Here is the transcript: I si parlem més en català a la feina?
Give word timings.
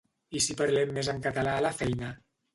I 0.39 0.39
si 0.45 0.55
parlem 0.61 0.95
més 0.95 1.11
en 1.13 1.21
català 1.27 1.53
a 1.59 1.63
la 1.69 1.75
feina? 1.83 2.11